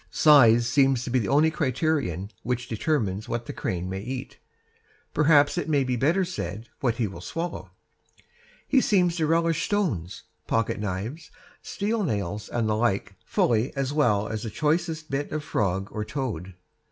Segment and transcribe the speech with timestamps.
[0.09, 4.39] Size seems to be the only criterion which determines what the crane may eat.
[5.13, 7.69] Perhaps it might better be said, what he will swallow.
[8.67, 11.29] He seems to relish stones, pocket knives,
[11.61, 16.03] steel nails and the like fully as well as the choicest bit of frog or
[16.03, 16.55] toad.